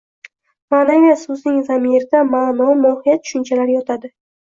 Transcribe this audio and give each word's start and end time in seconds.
Ma’naviyat 0.73 1.21
so‘zining 1.27 1.61
zamirida 1.69 2.25
ma’no, 2.33 2.73
mohiyat 2.83 3.25
tushunchalari 3.31 3.81
yotadi. 3.81 4.17